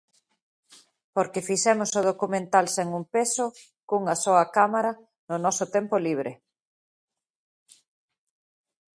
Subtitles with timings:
[1.15, 3.45] Porque fixemos o documental sen un peso,
[3.87, 4.91] cunha soa cámara,
[5.29, 6.31] no noso tempo libre.